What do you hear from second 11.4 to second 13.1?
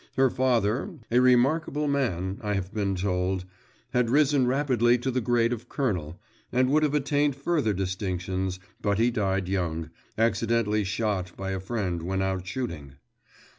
a friend when out shooting.